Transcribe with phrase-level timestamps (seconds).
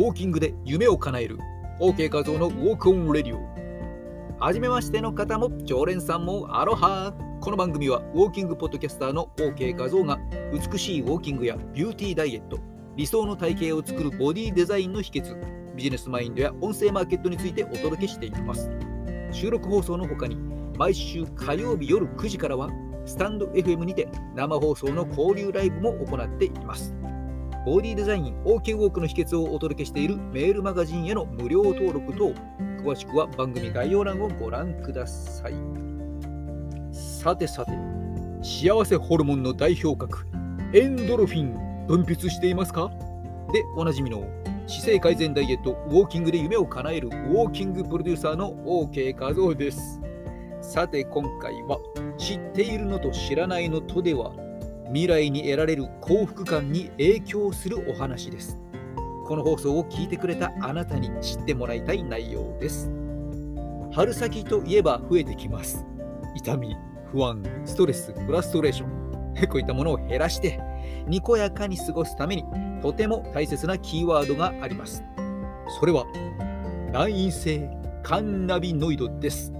[0.00, 1.38] ウォーキングで夢を叶える。
[1.78, 4.40] OK 画像の Walk on Radio。
[4.42, 7.12] はじめましての方も常連さんもアロハ。
[7.42, 10.18] この番組はウォーキングポッドキャスターの OK 画像が
[10.54, 12.58] 美しいウォーキングやビューティーダイエット
[12.96, 15.36] 理想の体型を作るボディデザインの秘訣
[15.74, 18.70] ビジネスマインドや音声マーケットについてお届けしていきます。
[19.32, 20.36] 収録放送の他に
[20.78, 22.70] 毎週火曜日夜9時からは
[23.04, 26.99] スタンド FM にて生放送の交流ライブも行っています。
[27.66, 32.32] ボディデザイン OK ウォークの秘訣をお届けしているメールマガジンへの無料登録と
[32.82, 35.52] 詳しくは番組概要欄をご覧ください。
[36.90, 37.72] さてさて
[38.42, 40.26] 幸せホルモンの代表格
[40.72, 42.90] エンドロフィン分泌していますか？
[43.52, 44.24] でおなじみの
[44.66, 50.00] 姿勢改善ダイエットウォーキングで夢を叶えるウォーキングプロデューサーの OK 画像です。
[50.62, 51.78] さて今回は
[52.16, 54.32] 知っているのと知らないのとでは
[54.92, 58.58] 未来に得られる幸福感に影響するお話です。
[59.24, 62.90] この放送を聞いてくれたあなたに知ってもらいたい内容です。
[63.92, 65.86] 春先といえば増えてきます。
[66.34, 66.76] 痛み、
[67.12, 69.46] 不安、ストレス、フラストレーション。
[69.48, 70.60] こういったものを減らして、
[71.06, 72.44] にこやかに過ごすために、
[72.82, 75.04] とても大切なキーワードがあります。
[75.78, 76.04] それは、
[76.92, 77.70] 内因性
[78.02, 79.52] カンナビノイドです。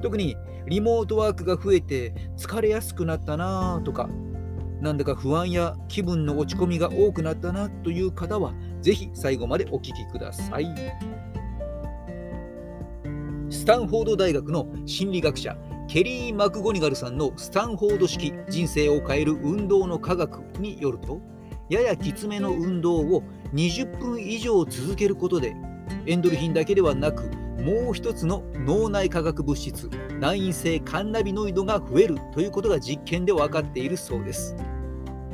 [0.00, 0.36] 特に
[0.66, 4.08] リモートワークが増えて疲れやすくなったなとか
[4.80, 10.66] なんだか不安や気分の落ち込みが多くなったなという方は、ぜひ最後までお聞きください。
[13.50, 15.56] スタンフォード大学の心理学者、
[15.88, 21.20] ケリー・マクゴニガルさんのスタンフォード式人生を変える運動の科学によると、
[21.68, 23.22] ややきつめの運動を
[23.54, 25.56] 20分以上続けることで、
[26.06, 27.30] エンドルフィンだけではなく、
[27.68, 34.56] もう一つの脳内化学物質、内因性カンナビノイドが増えるということが実験で分かっているそうです。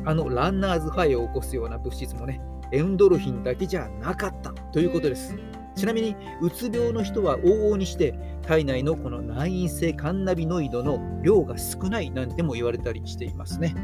[0.05, 2.41] あのランナーズハイを起こすような物質もね、
[2.73, 5.37] エンドルフィンだけじゃなかったということです。
[5.77, 13.77] ちなみに、うつ病の人は往々にして体内のこの内因性カンナビノイドの量が少ないなんても言われたりしていますね。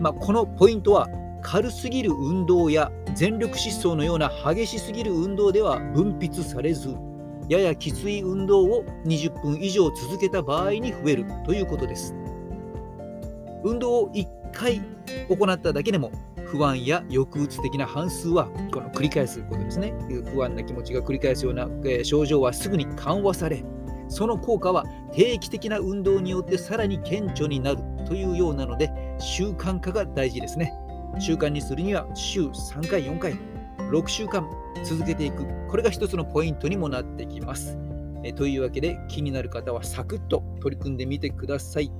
[0.00, 1.06] まあ、このポイントは
[1.42, 6.96] 軽すぎる運動や全力疾走のような激しすぎる運動では分泌されず
[7.48, 12.14] ややきつい運動を20分以上続けた場合に増えるということです。
[13.64, 14.80] 運動を1回
[15.28, 16.12] 行っただけでも
[16.44, 19.92] 不安や抑うつ的な反数はこの繰り返すことですね。
[20.32, 21.68] 不安な気持ちが繰り返すような
[22.04, 23.64] 症状はすぐに緩和され、
[24.08, 30.72] その効果は定期的な運動によってさらに顕著になるというようなので習慣化が大事ですね。
[31.18, 33.34] 習慣にするには週3回、4回、
[33.90, 34.48] 6週間
[34.84, 35.44] 続けていく。
[35.68, 37.78] これが一つのポイントにもなってきます。
[38.24, 41.90] えというわけで気になる方はサクッと取り組んでみてください。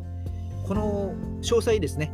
[0.66, 2.12] この詳細ですね、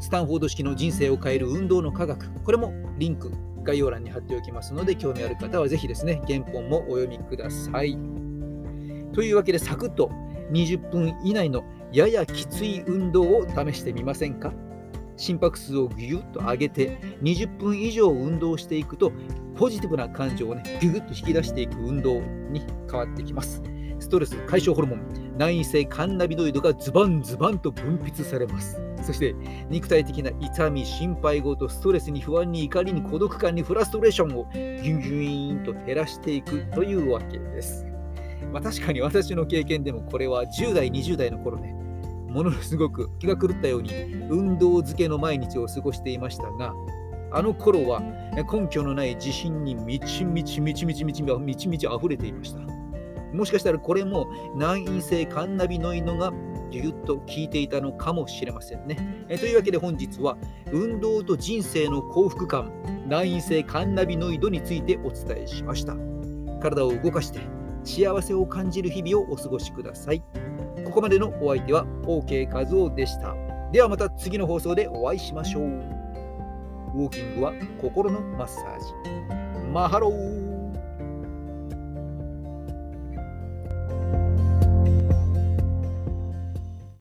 [0.00, 3.30] スタンフォード式の人生を変える運動の科学、これもリンク
[3.62, 7.96] 概要欄に貼っておきますので、興味ある方はぜひですね、原本もお読みください。
[9.12, 10.10] というわけで、サクッと
[10.50, 14.52] 20分以内のややきつい運動を試してみませんか？
[15.16, 19.12] 心拍数をギュッと上げて20分以上運動していくと
[19.56, 23.62] ポジティブな感情をねギュッと引き出していく運動に変わってきます。
[24.00, 28.80] ストレス解消ホルモン内因性カンナビノイドがズバンズバンと分泌されます。
[29.02, 29.34] そして
[29.68, 37.86] 肉体的な痛み心配事ストレスに不安に怒りに孤独感にフラストレーションをギュンギューンと減らしていくというわけです。
[38.52, 41.74] まあ、確かに私の経験でもこれは10代20代の頃ね
[42.34, 43.92] ものすごく気が狂ったように
[44.28, 46.74] 運動漬けの毎日を過ごしていましたが、
[47.32, 48.00] あの頃は
[48.52, 52.58] 根拠のない自信にみちみちみちみちみちみちみち溢れていました。
[53.32, 56.32] もしかしたらこれも難因性カンナビノイドが
[56.72, 59.26] ぎゅっと効いていたのかもしれませんね。
[59.28, 60.36] えというわけで本日は
[60.72, 62.72] 運動と人生の幸福感、
[63.08, 65.96] 難因性カンナビノイドについてお伝えしました。
[66.60, 67.38] 体を動かして
[67.84, 70.22] 幸せを感じる日々をお過ごしください。
[70.84, 73.34] ここまでのお相手は OK 和夫でした。
[73.72, 75.64] ではまた次の放送でお会いしましょう。
[75.64, 78.84] ウォーキングは心のマッサージ。
[79.72, 80.43] マハロー